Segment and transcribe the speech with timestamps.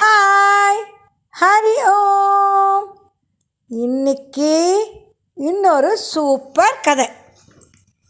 [0.00, 0.82] Hi
[1.34, 2.86] Hari ஓம்
[3.68, 4.52] இன்னைக்கு
[5.36, 7.08] இன்னொரு super கதை.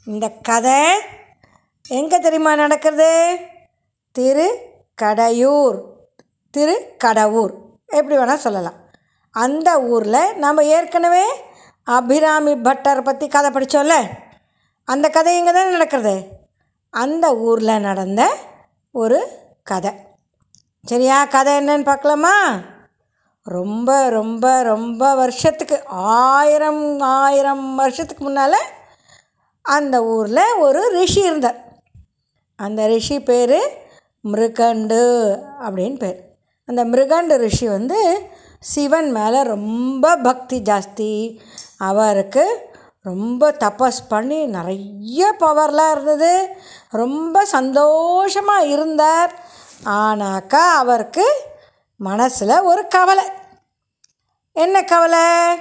[0.07, 0.79] இந்த கதை
[1.85, 3.11] எங்கே தெரியுமா நடக்கிறது
[4.15, 4.47] திரு
[5.03, 5.79] கடையூர்
[6.55, 7.55] திரு கடவுர்
[7.87, 8.75] எப்படி வேணால் சொல்லலாம்.
[9.31, 11.25] அந்த ஊரில் நம்ம ஏற்கனவே
[11.85, 13.95] அபிராமி பட்டர் பற்றி கதை படித்தோம்ல
[14.85, 16.27] அந்த கதை இங்கே தானே நடக்கிறது?
[16.91, 18.37] அந்த ஊரில் நடந்த
[18.93, 19.29] ஒரு
[19.63, 19.91] கதை.
[20.83, 21.25] சரியா?
[21.25, 22.35] கதை என்னன்னு பார்க்கலாமா?
[23.43, 28.61] ரொம்ப ரொம்ப ரொம்ப வருஷத்துக்கு ஆயிரம் ஆயிரம் வருஷத்துக்கு முன்னால்
[29.63, 31.59] அந்த ஊரில் ஒரு ரிஷி இருந்தார்.
[32.57, 33.59] அந்த ரிஷி பேர்
[34.25, 35.03] மிருகண்டு
[35.61, 36.34] அப்படின்னு பேர்.
[36.67, 38.29] அந்த மிருகண்ட ரிஷி வந்து
[38.61, 41.39] சிவன் மேலே ரொம்ப பக்தி ஜாஸ்தி.
[41.79, 42.59] அவருக்கு
[43.03, 46.49] ரொம்ப தபஸ் பண்ணி நிறைய பவர்லாம் இருந்தது.
[46.91, 49.43] ரொம்ப சந்தோஷமாக இருந்தார்.
[49.85, 51.41] ஆனாக்கா அவருக்கு
[51.97, 53.25] மனசில் ஒரு கவலை.
[54.53, 55.59] என்ன கவலை?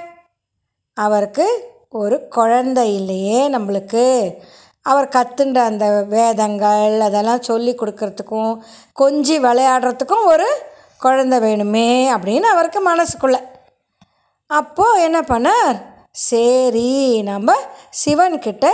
[0.94, 4.34] அவருக்கு ஒரு குழந்தை இல்லையே நம்மளுக்கு.
[4.82, 8.58] அவர் கற்றுண்ட அந்த வேதங்கள் அதெல்லாம் சொல்லி கொடுக்கறதுக்கும்
[9.00, 13.38] கொஞ்சி விளையாடுறதுக்கும் ஒரு குழந்த வேணுமே அப்படின்னு அவருக்கு மனசுக்குள்ள.
[14.50, 15.78] அப்போது என்ன பண்ணார்?
[16.10, 17.54] சரி நம்ம
[18.04, 18.66] சிவன்கிட்ட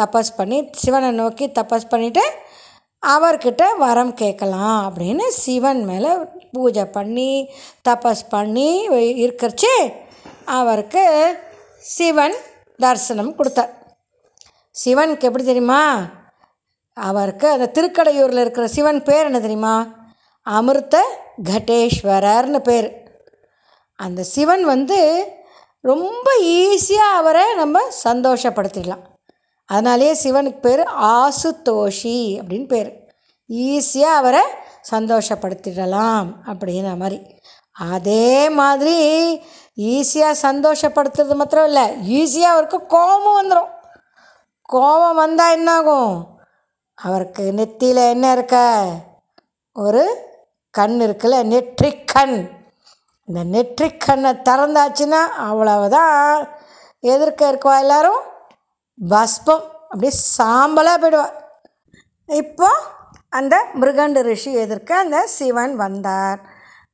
[0.00, 2.24] தபஸ் பண்ணி சிவனை நோக்கி தபஸ் பண்ணிவிட்டு
[3.06, 6.10] அவர்கிட்ட வரம் கேட்கலாம் அப்படின்னு சிவன் மேலே
[6.52, 7.30] பூஜை பண்ணி
[7.88, 8.88] தபஸ் பண்ணி
[9.24, 9.72] இருக்கிறச்சு
[10.58, 11.04] அவருக்கு
[11.94, 12.36] சிவன்
[12.76, 13.72] தரிசனம் கொடுத்தார்.
[14.84, 15.82] சிவனுக்கு எப்படி தெரியுமா?
[16.96, 19.74] அவருக்கு அந்த திருக்கடையூரில் இருக்கிற சிவன் பேர் என்ன தெரியுமா?
[20.46, 20.96] அமிர்த
[21.50, 23.02] கடேஸ்வரர்னு பேர்.
[23.96, 25.26] அந்த சிவன் வந்து
[25.80, 29.04] ரொம்ப ஈஸியாக அவரை நம்ம சந்தோஷப்படுத்திடலாம்.
[29.66, 32.90] அதனாலேயே சிவனுக்கு பேர் ஆசுதோஷி அப்படின்னு பேர்.
[33.48, 34.40] ஈஸியாக அவரை
[34.90, 37.20] சந்தோஷப்படுத்திடலாம் அப்படிங்கிற மாதிரி.
[37.72, 38.96] அதே மாதிரி
[39.76, 41.84] ஈஸியாக சந்தோஷப்படுத்துறது மாத்திரம் இல்லை
[42.18, 43.70] ஈஸியாக அவருக்கு கோபம் வந்துடும்
[44.62, 46.38] கோபம் வந்தால் என்னாகும்?
[46.94, 48.84] அவருக்கு நெத்தியில் என்ன இருக்க?
[49.72, 50.28] ஒரு
[50.70, 52.50] கண் இருக்குல்ல நெற்றிக்கண்.
[53.24, 56.48] இந்த நெற்றிக்கண்ணை திறந்தாச்சுன்னா அவ்வளவுதான்.
[57.00, 58.22] எதிர்க்க இருக்கவா எல்லாரும்?
[59.08, 61.30] பஸ்பம் அப்படியே சாம்பலாக போயிடுவா.
[62.26, 62.68] இப்போ
[63.28, 66.40] அந்த மிருகண்டு ரிஷி எதிர்க்க அந்த சிவன் வந்தார்.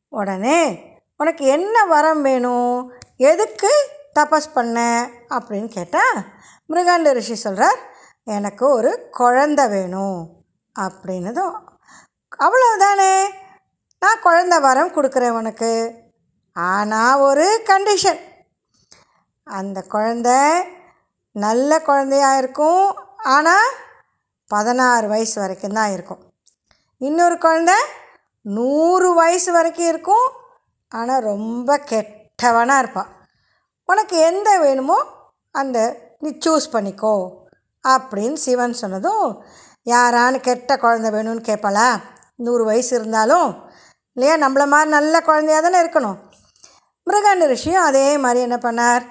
[0.08, 0.84] உடனே
[1.16, 2.92] உனக்கு என்ன வரம் வேணும்?
[3.16, 3.88] எதுக்கு
[4.20, 5.08] தபஸ் பண்ண?
[5.28, 6.24] அப்படின்னு கேட்டால்
[6.68, 7.78] மிருகாண்ட ரிஷி சொல்கிறார்
[8.24, 10.30] எனக்கு ஒரு குழந்த வேணும்.
[10.80, 11.52] அப்படின்னதும்
[12.38, 13.24] அவ்வளோதானே
[14.02, 15.70] நான் குழந்த வரம் கொடுக்குறேன் உனக்கு
[16.56, 18.20] ஆனால் ஒரு கண்டிஷன்
[19.46, 20.30] அந்த குழந்த
[21.36, 22.86] நல்ல குழந்தையாக இருக்கும்.
[23.34, 23.68] ஆனால்
[24.48, 26.22] பதினாறு வயசு வரைக்கும் தான் இருக்கும்.
[27.00, 27.72] இன்னொரு குழந்த
[28.46, 30.26] நூறு வயசு வரைக்கும் இருக்கும்.
[30.92, 33.12] ஆனால் ரொம்ப கெட்டவனாக இருப்பான்
[33.88, 34.98] உனக்கு எந்த வேணுமோ
[35.54, 35.78] அந்த
[36.22, 37.14] நீ சூஸ் பண்ணிக்கோ
[37.84, 39.26] அப்படின்னு சிவன் சொன்னதும்
[39.86, 41.88] யாரான்னு கெட்ட குழந்த வேணும்னு கேட்பாளா
[42.46, 43.50] நூறு வயசு இருந்தாலும்
[44.16, 44.48] இல்லையா?
[44.48, 46.18] நம்மள மாதிரி நல்ல குழந்தையாக தானே இருக்கணும்.
[47.06, 49.04] மிருகாண்ட ரிஷியும் அதே மாதிரி என்ன பண்ணார்?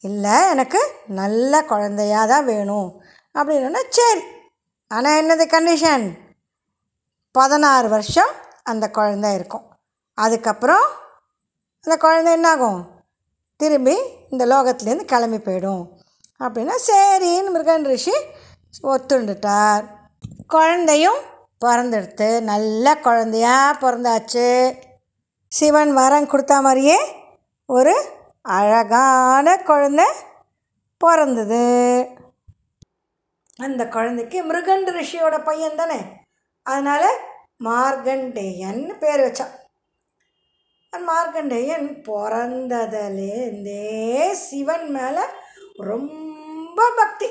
[0.00, 2.88] இல்லை எனக்கு நல்ல குழந்தையாக தான் வேணும்.
[3.38, 4.22] அப்படின்னா சரி.
[4.88, 6.06] ஆனால் என்னது கண்டிஷன்
[7.32, 9.64] பதினாறு வருஷம் அந்த குழந்தை இருக்கும்.
[10.14, 10.86] அதுக்கப்புறம்
[11.84, 12.80] அந்த குழந்தை என்னாகும்?
[13.56, 13.96] திரும்பி
[14.30, 15.84] இந்த லோகத்துலேருந்து கிளம்பி போயிடும்.
[16.44, 18.16] அப்படின்னா சரின்னு மிருகன் ரிஷி
[18.82, 19.84] ஒத்துண்டுட்டார்
[20.48, 21.20] குழந்தையும்
[21.64, 24.76] பிறந்தெடுத்து நல்ல குழந்தையா பிறந்தாச்சு.
[25.48, 26.98] சிவன் வரம் கொடுத்த மாதிரியே
[27.66, 28.04] ஒரு
[28.42, 30.04] அழகான குழந்தை
[30.98, 32.08] பிறந்தது.
[33.56, 36.00] அந்த குழந்தைக்கு மிருகண்டு ரிஷியோட பையன் தானே.
[36.62, 37.18] அதனால்
[37.64, 39.54] மார்கண்டேயன்னு பேர் வச்சான்.
[40.96, 45.20] மார்கண்டேயன் பிறந்ததுலேருந்தே சிவன் மேலே
[45.76, 47.26] ரொம்ப பக்தி.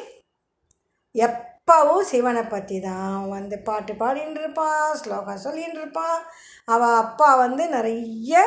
[1.11, 6.17] எப் அப்பாவும் சிவனை பற்றி தான் வந்து பாட்டு பாடின்னு இருப்பான் ஸ்லோகம் சொல்லின்னு இருப்பான்
[6.65, 8.41] அவள் அப்பா வந்து நிறைய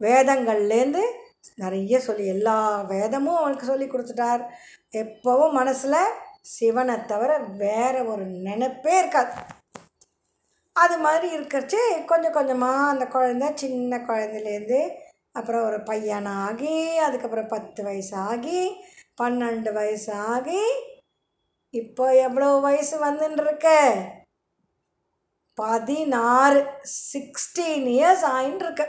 [0.00, 1.04] வேதங்கள்லேருந்து
[1.56, 2.56] நிறைய சொல்லி எல்லா
[2.90, 4.42] வேதமும் அவனுக்கு சொல்லி கொடுத்துட்டார்.
[4.94, 6.14] எப்போவும் மனசில்
[6.50, 7.30] சிவனை தவிர
[7.62, 9.32] வேற ஒரு நினைப்பே இருக்காது.
[10.76, 14.82] அது மாதிரி இருக்கிறச்சு கொஞ்சம் கொஞ்சமாக அந்த குழந்த சின்ன குழந்தைலேருந்து
[15.32, 18.60] அப்புறம் ஒரு பையனாகி அதுக்கப்புறம் பத்து வயசு ஆகி
[19.22, 20.62] பன்னெண்டு வயசு ஆகி
[21.70, 23.94] இப்போ எவ்வளோ வயசு வந்துன்னு இருக்க
[25.54, 26.66] பதினாறு
[27.12, 28.86] சிக்ஸ்டீன் இயர்ஸ் ஆயின்னு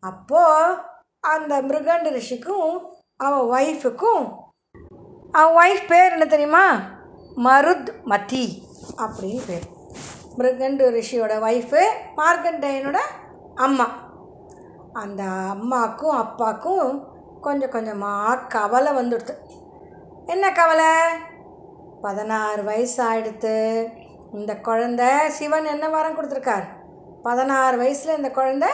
[0.00, 0.76] அப்போது
[1.20, 2.84] அந்த மிருகண்ட ரிஷிக்கும்
[3.16, 4.38] அவன் ஒய்ஃபுக்கும்
[5.32, 6.80] அவன் ஒய்ஃப் பேர் என்ன தெரியுமா?
[7.36, 8.62] மருத் மதி
[8.96, 9.66] அப்படின்னு பேர்.
[10.38, 11.82] மிருகண்டு ரிஷியோட ஒய்ஃபு
[12.16, 12.98] மார்கண்டையனோட
[13.54, 13.88] அம்மா.
[14.92, 17.04] அந்த அம்மாக்கும் அப்பாக்கும்
[17.40, 19.34] கொஞ்சம் கொஞ்சமாக கவலை வந்துடுது.
[20.26, 21.28] என்ன கவலை?
[22.00, 23.54] பதினாறு வயசு ஆயிடுத்து
[24.32, 26.66] இந்த குழந்த சிவன் என்ன வரம் கொடுத்துருக்கார்?
[27.22, 28.66] பதினாறு வயசில் இந்த குழந்த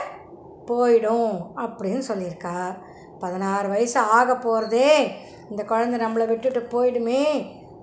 [0.67, 1.34] போயிடும்
[1.64, 2.75] அப்படின்னு சொல்லியிருக்கார்.
[3.19, 4.90] பதினாறு வயசு ஆக போகிறதே
[5.50, 7.23] இந்த குழந்தை நம்மளை விட்டுட்டு போயிடுமே.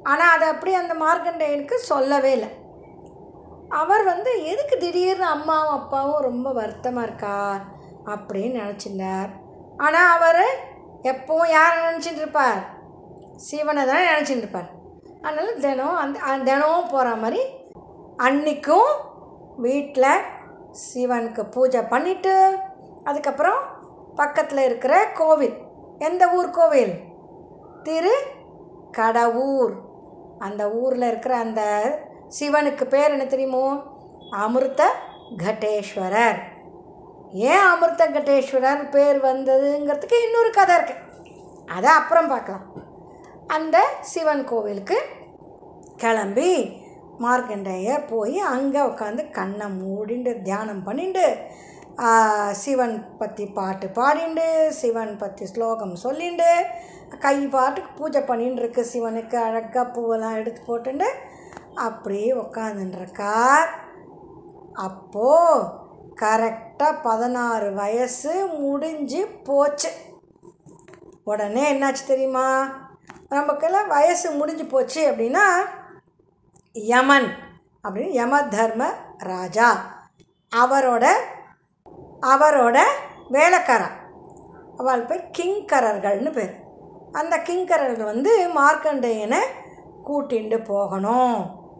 [0.04, 2.50] ஆனால் அதை அப்படி அந்த மார்க்கண்டேயனுக்கு சொல்லவே இல்லை.
[3.70, 7.62] அவர் வந்து எதுக்கு திடீர்னு அம்மாவும் அப்பாவும் ரொம்ப வருத்தமாக இருக்கார்?
[8.06, 9.30] அப்படின்னு நினச்சிருந்தார்.
[9.78, 10.44] ஆனால் அவர்
[11.12, 12.62] எப்பவும் யாரை நினச்சிட்டு இருப்பார்?
[13.36, 14.70] சிவனை தானே நினச்சிட்டு இருப்பார்.
[15.26, 17.42] அதனால் தினம் அந்த தினமும் போகிற மாதிரி
[18.28, 18.92] அன்னைக்கும்
[19.66, 20.26] வீட்டில்
[20.84, 22.34] சிவனுக்கு பூஜை பண்ணிவிட்டு
[23.04, 23.62] அதுக்கப்புறம்
[24.16, 25.56] பக்கத்தில் இருக்கிற கோவில்.
[26.08, 26.94] எந்த ஊர் கோவில்?
[27.84, 28.16] திரு
[28.92, 29.74] கடவுர்
[30.40, 31.62] அந்த ஊரில் இருக்கிற அந்த
[32.40, 33.66] சிவனுக்கு பேர் என்ன தெரியுமோ?
[34.44, 34.84] அமிர்த
[35.44, 36.40] கட்டேஸ்வரர்
[37.32, 41.02] ஏன் அமிர்த கட்டேஸ்வரர் பேர் வந்ததுங்கிறதுக்கு இன்னொரு கதை இருக்குது
[41.76, 42.66] அதை அப்புறம் பார்க்கலாம்.
[43.48, 44.98] அந்த சிவன் கோவிலுக்கு
[45.98, 46.82] கிளம்பி
[47.20, 51.46] மார்க்கண்டைய போய் அங்கே உட்காந்து கண்ணை மூடிண்டு தியானம் பண்ணிண்டு
[52.52, 56.66] சிவன் பற்றி பாட்டு பாடிண்டு சிவன் பற்றி ஸ்லோகம் சொல்லிண்டு
[57.20, 61.06] கை பாட்டுக்கு பூஜை பண்ணின்னு இருக்கு சிவனுக்கு அழகாக பூவெல்லாம் எடுத்து போட்டுண்டு
[61.76, 63.70] அப்படியே உக்காந்துருக்கார்
[64.74, 65.70] அப்போது
[66.22, 69.90] கரெக்டாக பதினாறு வயசு முடிஞ்சு போச்சு.
[71.24, 72.83] உடனே என்னாச்சு தெரியுமா?
[73.38, 75.46] நமக்கெல்லாம் வயசு முடிஞ்சு போச்சு அப்படின்னா
[76.92, 77.30] யமன்
[77.84, 78.84] அப்படின்னு யம தர்ம
[79.18, 79.70] ராஜா.
[80.56, 81.06] அவரோட
[82.34, 82.78] அவரோட
[83.30, 83.96] வேலைக்காரன்.
[84.78, 86.54] அவள் பேர் கிங்கரர்கள்னு பேர்.
[87.12, 89.42] அந்த கிங்கரர்கள் வந்து மார்க்கண்டேயனை
[90.08, 91.36] கூட்டிண்டு போகணும்.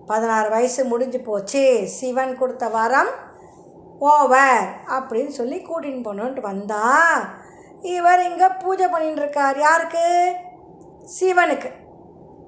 [0.08, 1.64] பதினாறு வயசு முடிஞ்சு போச்சு.
[1.98, 3.12] சிவன் கொடுத்த வாரம்
[4.00, 6.86] ஓவர் அப்படின்னு சொல்லி கூட்டின்னு போகணுன்ட்டு வந்தா
[7.82, 9.60] இவர் இங்கே பூஜை பண்ணிட்டு இருக்கார்.
[9.60, 10.06] யாருக்கு?
[11.08, 11.70] சிவனுக்கு.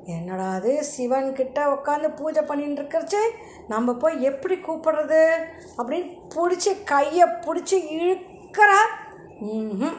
[0.06, 3.22] என்னடா அது சிவன்கிட்ட உட்காந்து பூஜை பண்ணிட்டு இருக்கிறச்சு
[3.68, 5.22] நம்ம போய் எப்படி கூப்பிடுறது?
[5.78, 8.82] அப்படின்னு பிடிச்சி கையை பிடிச்சி இழுக்கிறா.
[9.40, 9.96] ம்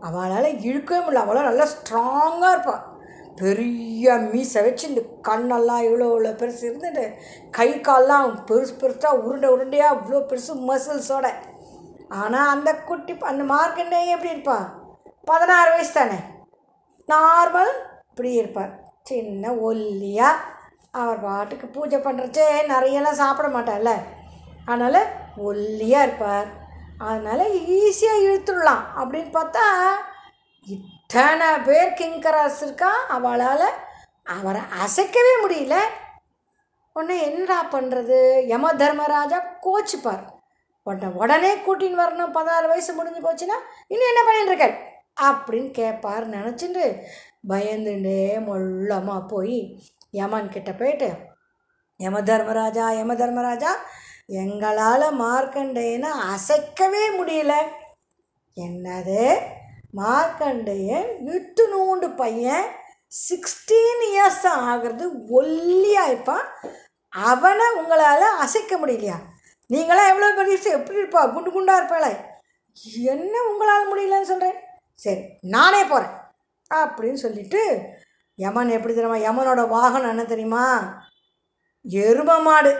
[0.00, 1.14] அவளால் இழுக்கவே முடியல.
[1.14, 2.84] அவளால் நல்லா ஸ்ட்ராங்காக இருப்பாள்
[3.36, 7.16] பெரிய மீசை வச்சு இந்த கண்ணெல்லாம் இவ்வளோ இவ்வளோ பெருசு இருந்துட்டு
[7.50, 11.26] கை கால்லாம் பெருசு பெருசாக உருண்டை உருண்டையாக இவ்வளோ பெருசு மசில்ஸோட
[12.08, 14.66] ஆனால் அந்த குட்டி அந்த மார்க்கெண்டே எப்படி இருப்பான்
[15.24, 16.18] பதினாறு வயசு தானே?
[17.08, 17.72] நார்மல்
[18.10, 18.72] இப்படி இருப்பார்
[19.02, 20.44] சின்ன ஒல்லியாக
[21.00, 23.92] அவர் பாட்டுக்கு பூஜை பண்ணுறச்சே நிறையெல்லாம் சாப்பிட மாட்டார்ல.
[24.66, 25.00] அதனால்
[25.48, 26.48] ஒல்லியாக இருப்பார்.
[27.08, 27.44] அதனால்
[27.78, 29.64] ஈஸியாக இழுத்துடலாம் அப்படின்னு பார்த்தா
[30.66, 32.90] இத்தனை பேர் கிங்கராஸ் இருக்கா?
[33.16, 33.68] அவளால்
[34.36, 35.76] அவரை அசைக்கவே முடியல.
[36.96, 38.18] உடனே என்னடா பண்ணுறது
[38.52, 40.24] யம தர்மராஜா கோச்சுப்பார்.
[40.86, 43.56] உடனே உடனே கூட்டின்னு வரணும் பதினாறு வயசு முடிஞ்சு போச்சுன்னா
[43.92, 44.76] இன்னும் என்ன பண்ணிட்டுருக்கேன்
[45.22, 46.84] அப்படின்னு கேட்பார் நினச்சிட்டு
[47.48, 49.58] பயந்துட்டே மொள்ளமாக போய்
[50.10, 51.08] யமன் கிட்ட போயிட்டு
[52.00, 53.72] யம தர்மராஜா யம தர்மராஜா
[54.42, 57.52] எங்களால் மார்க்கண்டேயனை அசைக்கவே முடியல.
[58.56, 59.22] என்னது?
[59.90, 62.66] மார்க்கண்டேயன் விட்டு நூண்டு பையன்?
[63.28, 66.46] சிக்ஸ்டீன் இயர்ஸ் ஆகிறது ஒல்லியாக இருப்பான்
[67.12, 69.18] அவனை உங்களால் அசைக்க முடியலையா?
[69.70, 71.22] நீங்களாம் எவ்வளோ பெரிய எப்படி இருப்பா?
[71.32, 72.12] குண்டு குண்டாக இருப்பாளே.
[73.04, 74.58] என்ன உங்களால் முடியலன்னு சொல்கிறேன்
[74.98, 76.14] சரி நானே போகிறேன்
[76.74, 77.80] அப்படின்னு சொல்லிட்டு
[78.34, 80.64] யமன் எப்படி தெரியுமா யமனோட வாகனம் என்ன தெரியுமா?
[81.84, 82.72] எரும மாடு.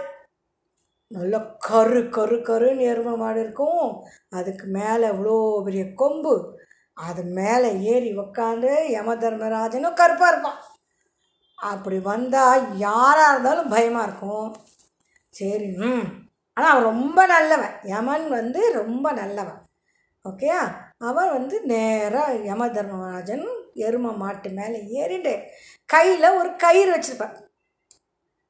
[1.10, 4.04] நல்ல கரு கரு கருன்னு எரும மாடு இருக்கும்.
[4.30, 6.34] அதுக்கு மேலே இவ்வளோ பெரிய கொம்பு.
[6.94, 10.60] அது மேலே ஏறி உக்காந்து யம தர்மராஜனும் கருப்பாக இருப்பான்.
[11.54, 14.54] அப்படி வந்தால் யாராக இருந்தாலும் பயமாக இருக்கும்.
[15.30, 16.06] சரி ம்.
[16.54, 17.74] ஆனால் அவன் ரொம்ப நல்லவன்.
[17.82, 19.60] யமன் வந்து ரொம்ப நல்லவன்.
[20.24, 20.86] ஓகேயா?
[21.00, 25.34] அவன் வந்து நேராக யம தர்மராஜன் எரும மாட்டு மேலே ஏறிண்டு
[25.84, 27.36] கையில் ஒரு கயிறு வச்சுருப்பான்.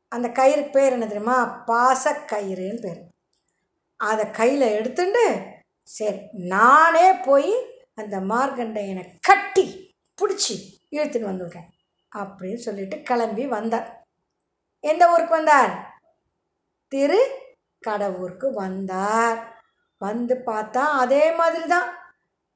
[0.09, 1.64] அந்த கயிறுக்கு பேர் என்ன தெரியுமா?
[1.67, 3.00] பாசக்கயிறுன்னு பேர்.
[4.00, 5.25] அதை கையில் எடுத்துட்டு
[5.83, 7.52] சரி நானே போய்
[7.95, 9.67] அந்த மார்கண்டையனை கட்டி
[10.19, 10.57] பிடிச்சி
[10.90, 11.69] இழுத்துன்னு வந்துவிட்டேன்
[12.12, 13.88] அப்படின்னு சொல்லிட்டு கிளம்பி வந்தார்
[14.85, 15.73] எந்த ஊருக்கு வந்தார்?
[16.93, 17.21] திரு
[17.87, 19.38] கடவுருக்கு வந்தார்.
[20.00, 21.88] வந்து பார்த்தா அதே மாதிரி தான்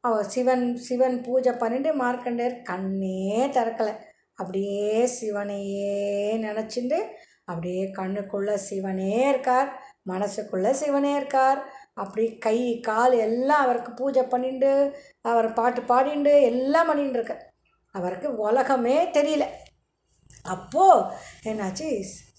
[0.07, 3.93] அவர் சிவன் சிவன் பூஜை பண்ணிட்டு மார்க்கண்டேயர் கண்ணே திறக்கலை.
[4.35, 6.01] அப்படியே சிவனையே
[6.47, 6.99] நினச்சிட்டு
[7.45, 9.71] அப்படியே கண்ணுக்குள்ளே சிவனே இருக்கார்
[10.11, 11.61] மனசுக்குள்ளே சிவனே இருக்கார்.
[11.95, 14.71] அப்படி கை கால் எல்லாம் அவருக்கு பூஜை பண்ணிண்டு
[15.33, 17.37] அவர் பாட்டு பாடிண்டு எல்லாம் பண்ணிட்டு
[17.95, 19.47] அவருக்கு உலகமே தெரியல.
[20.43, 21.07] அப்போது
[21.45, 21.89] என்னாச்சு?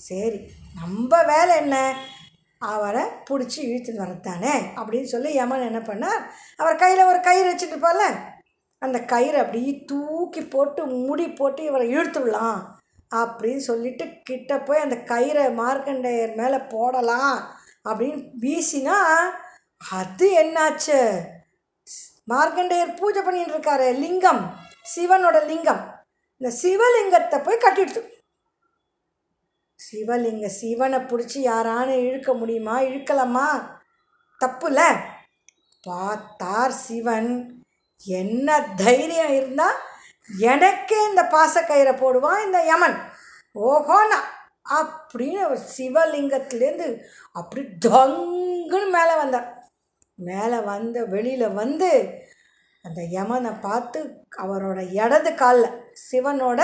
[0.07, 0.39] சரி
[0.75, 1.77] நம்ம வேலை என்ன?
[2.71, 4.53] அவரை பிடிச்சி இழுத்துன்னு வரத்தானே?
[4.75, 6.21] அப்படின்னு சொல்லி யமன் என்ன பண்ணார்?
[6.57, 8.05] அவர் கையில் ஒரு கயிறு வச்சுட்டு இருப்பார்ல?
[8.79, 12.59] அந்த கயிறை அப்படியே தூக்கி போட்டு முடி போட்டு இவரை இழுத்துடலாம்
[13.15, 17.51] அப்படின்னு சொல்லிட்டு கிட்ட போய் அந்த கயிறை மார்க்கண்டேயர் மேலே போடலாம்
[17.89, 18.97] அப்படின்னு வீசினா
[19.91, 20.99] அது என்னாச்சு?
[22.29, 24.43] மார்க்கண்டேயர் பூஜை பண்ணிட்டு இருக்காரு லிங்கம்
[24.95, 25.83] சிவனோட லிங்கம்.
[26.37, 28.12] இந்த சிவலிங்கத்தை போய் கட்டிடுது
[29.75, 32.79] சிவலிங்க சிவனை பிடிச்சி யாரானு இழுக்க முடியுமா?
[32.79, 33.47] இழுக்கலாமா?
[34.45, 34.95] தப்புல.
[35.81, 37.63] பார்த்தார் சிவன்.
[38.05, 39.75] என்ன தைரியம் இருந்தால்
[40.39, 42.97] எனக்கே இந்த பாசக்கயிறை போடுவான் இந்த யமன்.
[43.55, 44.19] ஓஹோனா.
[44.69, 47.03] அப்படின்னு சிவலிங்கத்துலேருந்து
[47.33, 49.71] அப்படி டங்குன்னு மேலே வந்தார்.
[50.15, 52.21] மேலே வந்து வெளியில் வந்து
[52.83, 56.61] அந்த யமனை பார்த்து அவரோட இடது காலில் சிவனோட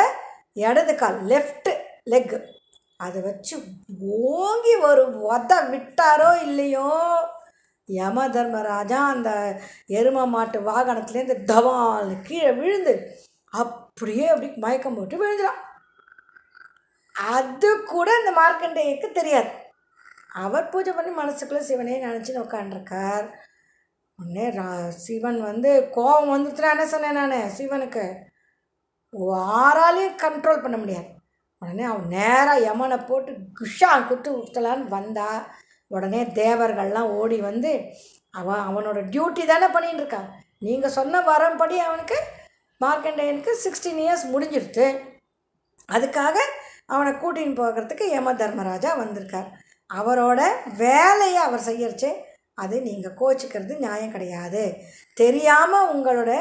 [0.53, 1.69] இடது கால் லெஃப்ட்
[2.05, 2.57] லெக்கு
[2.99, 3.55] அதை வச்சு
[4.35, 6.87] ஓங்கி ஒரு உத விட்டாரோ இல்லையோ?
[7.87, 9.29] யம தர்மராஜா அந்த
[9.89, 12.93] எரும மாட்டு வாகனத்துலேருந்து தவால் கீழே விழுந்து
[13.53, 15.61] அப்படியே அப்படி மயக்கம் போட்டு விழுந்துடான்
[17.15, 19.49] அது கூட இந்த மார்க்கண்டேயக்கு தெரியாது.
[20.35, 23.25] அவர் பூஜை பண்ணி மனசுக்குள்ளே சிவனே நினச்சின்னு உட்காண்டிருக்கார்
[24.19, 27.53] உடனே ரா சிவன் வந்து கோபம் வந்துச்சுன்னா என்ன சொன்னேன் நான்?
[27.57, 28.05] சிவனுக்கு.
[29.59, 31.09] ஆறாலையும் கண்ட்ரோல் பண்ண முடியாது.
[31.61, 35.29] உடனே அவன் நேராக யமனை போட்டு குஷா குத்து ஊற்றலான்னு வந்தா.
[35.91, 37.71] உடனே தேவர்கள்லாம் ஓடி வந்து
[38.39, 40.29] அவன் அவனோட டியூட்டி தானே பண்ணின்னு இருக்கான்
[40.67, 42.17] நீங்கள் சொன்ன வரம்படி அவனுக்கு
[42.81, 44.87] மார்க்கண்டேயனுக்கு சிக்ஸ்டீன் இயர்ஸ் முடிஞ்சிருது
[45.95, 46.37] அதுக்காக
[46.93, 49.49] அவனை கூட்டின்னு போகிறதுக்கு யம தர்மராஜா வந்திருக்கார்.
[49.89, 50.39] அவரோட
[50.77, 52.11] வேலையை அவர் செய்யறச்சே
[52.63, 54.63] அது நீங்கள் கோச்சிக்கிறது நியாயம் கிடையாது.
[55.13, 56.31] தெரியாமல் உங்களோட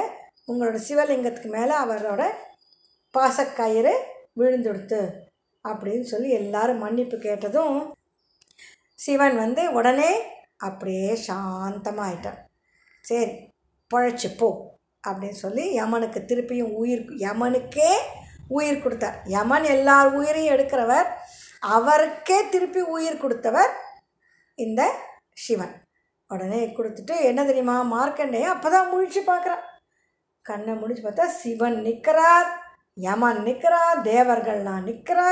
[0.50, 2.22] உங்களோட சிவலிங்கத்துக்கு மேலே அவரோட
[3.14, 3.94] பாசக்கயிறு
[4.38, 5.00] விழுந்துடுத்து
[5.64, 7.78] அப்படின்னு சொல்லி எல்லாரும் மன்னிப்பு கேட்டதும்
[8.98, 10.10] சிவன் வந்து உடனே
[10.58, 12.40] அப்படியே சாந்தமாயிட்டான்
[13.04, 13.26] சரி
[13.90, 14.48] பழைச்சி போ
[15.04, 17.90] அப்படின்னு சொல்லி யமனுக்கு திருப்பியும் உயிர் யமனுக்கே
[18.48, 19.16] உயிர் கொடுத்தார்.
[19.26, 21.08] யமன் எல்லார் உயிரையும் எடுக்கிறவர்
[21.74, 23.72] அவருக்கே திருப்பி உயிர் கொடுத்தவர்
[24.58, 24.82] இந்த
[25.44, 25.74] சிவன்.
[26.30, 29.64] உடனே கொடுத்துட்டு என்ன தெரியுமா மார்க்கண்டேயன் அப்போ தான் முழிச்சு பார்க்குறான்.
[30.46, 32.48] கண்ணை முடிச்சு பார்த்தா சிவன் நிற்கிறார்
[32.98, 33.42] யமன்
[34.02, 35.28] தேவர்கள் நான் நிற்கிறா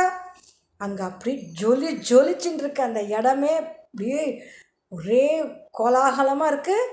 [0.81, 4.45] அங்கே அப்படி ஜொலி ஜொலிச்சுன்னு இருக்கு அந்த இடமே அப்படியே
[4.89, 5.25] ஒரே
[5.71, 6.91] கோலாகலமாக இருக்குது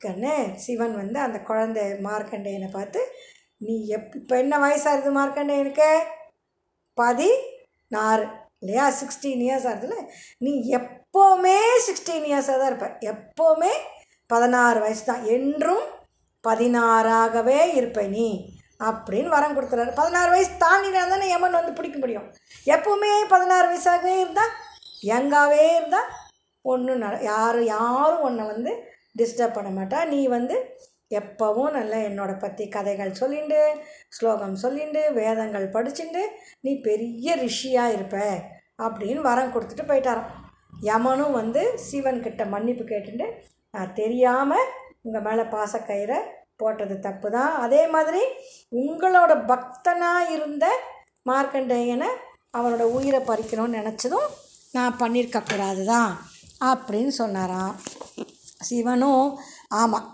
[0.00, 3.00] கண்ணே சிவன் வந்து அந்த குழந்தை மார்க்கண்டேயனை பார்த்து
[3.58, 5.90] நீ எப் இப்போ என்ன வயசாகுது மார்க்கண்டேயனுக்கு?
[6.94, 8.24] பதினாறு
[8.60, 8.90] இல்லையா?
[8.90, 9.96] சிக்ஸ்டீன் இயர்ஸ் ஆகுதுல்ல
[10.38, 12.88] நீ எப்போவுமே சிக்ஸ்டீன் இயர்ஸாக தான் இருப்ப.
[13.00, 13.72] எப்போவுமே
[14.26, 15.24] பதினாறு வயசு தான்.
[15.26, 15.84] என்றும்
[16.44, 18.55] பதினாறாகவே இருப்ப நீ.
[18.80, 19.92] அப்படின்னு வரம் கொடுத்துறாரு.
[20.00, 22.26] பதினாறு வயசு தாண்டினா தானே யமன் வந்து பிடிக்க முடியும்.
[22.74, 24.52] எப்போவுமே பதினாறு வயசாகவே இருந்தால்
[25.12, 26.10] யங்காகவே இருந்தால்
[26.64, 28.72] ஒன்றும் நட யாரும் யாரும் உன்னை வந்து
[29.20, 29.98] டிஸ்டர்ப் பண்ண மாட்டா.
[30.12, 30.56] நீ வந்து
[31.18, 33.58] எப்போவும் நல்லா என்னோட பற்றி கதைகள் சொல்லிண்டு
[34.16, 36.22] ஸ்லோகம் சொல்லிண்டு வேதங்கள் படிச்சுண்டு
[36.64, 38.16] நீ பெரிய ரிஷியாக இருப்ப
[38.86, 40.32] அப்படின்னு வரம் கொடுத்துட்டு போயிட்டாராம்.
[40.88, 43.26] யமனும் வந்து சிவன்கிட்ட மன்னிப்பு கேட்டுட்டு
[43.74, 44.66] நான் தெரியாமல்
[45.02, 46.18] உங்கள் மேலே பாசக்கயிறை
[46.56, 48.22] போட்டது தப்பு தான் அதே மாதிரி
[48.82, 50.66] உங்களோட பக்தனாக இருந்த
[51.30, 52.10] மார்க்கண்டேயனை
[52.52, 54.28] அவனோட உயிரை பறிக்கணும்னு நினச்சதும்
[54.72, 56.12] நான் பண்ணியிருக்கக்கூடாது தான்
[56.64, 57.74] அப்படின்னு சொன்னாராம்.
[58.60, 59.26] சிவனும்
[59.80, 60.06] ஆமாம்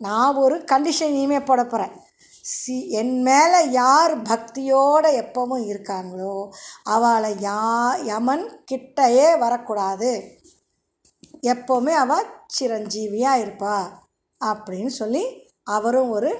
[0.00, 1.94] நான் ஒரு கண்டிஷன் இனிமேல் போட போகிறேன்
[2.42, 6.34] சி என் மேலே யார் பக்தியோடு எப்பவும் இருக்காங்களோ
[6.84, 7.58] அவளை யா
[8.04, 10.12] யமன் கிட்டையே வரக்கூடாது.
[11.42, 12.26] எப்போவுமே அவள்
[12.58, 13.76] சிரஞ்சீவியாக இருப்பா
[14.40, 15.24] அப்படின்னு சொல்லி
[15.76, 16.30] அவரும் ஒரு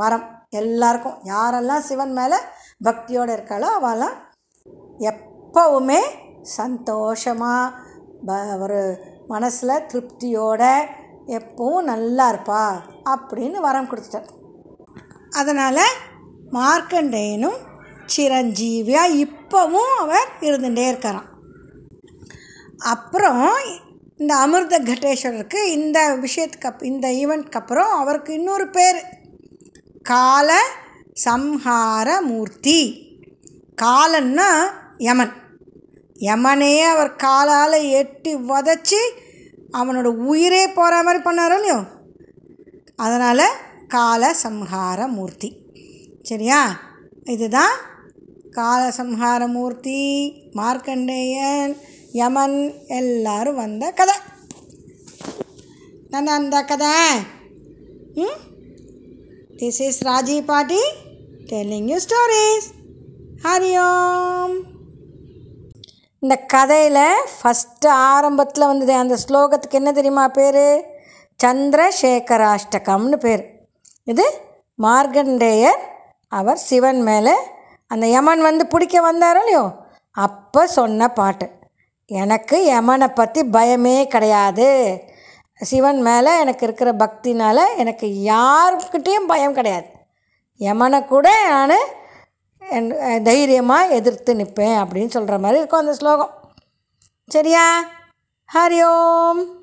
[0.00, 0.26] வரம்
[0.60, 2.38] எல்லாருக்கும் யாரெல்லாம் சிவன் மேலே
[2.84, 4.16] பக்தியோடு இருக்காளோ அவெல்லாம்
[5.10, 6.00] எப்போவுமே
[6.58, 7.74] சந்தோஷமாக
[8.28, 8.80] ப ஒரு
[9.32, 10.62] மனசில் திருப்தியோட
[11.38, 12.62] எப்பவும் நல்லா இருப்பா
[13.12, 14.30] அப்படின்னு வரம் கொடுத்துட்டார்.
[15.40, 15.84] அதனால்
[16.56, 17.60] மார்க்கண்டேயனும்
[18.14, 21.30] சிரஞ்சீவியாக இப்போவும் அவர் இருந்துகிட்டே இருக்காராம்.
[22.92, 23.44] அப்புறம்
[24.24, 29.04] இந்த அமிர்த கட்டேஸ்வரருக்கு இந்த விஷயத்துக்கு அப் இந்த ஈவெண்ட்க்கு அப்புறம் அவருக்கு இன்னொரு பேர்.
[30.02, 30.60] கால
[31.24, 33.08] சம்ஹார மூர்த்தி.
[33.82, 34.64] காலன்னா
[34.98, 35.32] யமன்.
[36.18, 39.02] யமனையே அவர் காலால் எட்டி உதச்சி
[39.72, 41.82] அவனோட உயிரே போகிற மாதிரி பண்ணாரோ இல்லையோ?
[42.96, 43.50] அதனால்
[43.88, 45.56] கால சம்ஹார மூர்த்தி.
[46.22, 46.80] சரியா?
[47.24, 47.76] இதுதான்
[48.50, 51.76] கால சம்ஹார மூர்த்தி மார்க்கண்டேயன்
[52.14, 52.58] யமன்
[52.98, 54.14] எல்லாரும் வந்த கதை
[56.08, 56.92] நான் அந்த கதை
[58.14, 58.38] ம்
[59.56, 60.82] திஸ் இஸ் ராஜி பாட்டி
[61.50, 62.68] டெல்லிங் யூ ஸ்டோரிஸ்
[63.46, 64.54] ஹரியோம்
[66.22, 67.02] இந்த கதையில்
[67.38, 70.64] ஃபஸ்ட்டு ஆரம்பத்தில் வந்தது அந்த ஸ்லோகத்துக்கு என்ன தெரியுமா பேர்?
[71.40, 73.42] சந்திரசேகராஷ்டகம்னு பேர்.
[74.04, 74.26] இது
[74.78, 75.82] மார்கண்டேயர்
[76.28, 77.34] அவர் சிவன் மேலே
[77.86, 79.64] அந்த யமன் வந்து பிடிக்க வந்தாரோ இல்லையோ?
[80.14, 81.46] அப்போ சொன்ன பாட்டு.
[82.06, 85.02] எனக்கு யமனை பற்றி பயமே கிடையாது.
[85.54, 89.86] சிவன் மேலே எனக்கு இருக்கிற பக்தினால் எனக்கு யாருக்கிட்டேயும் பயம் கிடையாது.
[90.58, 91.78] யமனை கூட நான்
[92.70, 96.30] என் தைரியமாக எதிர்த்து நிற்பேன் அப்படின்னு சொல்கிற மாதிரி இருக்கும் அந்த ஸ்லோகம்.
[97.28, 97.84] சரியா?
[98.54, 99.53] ஹரி ஓம்.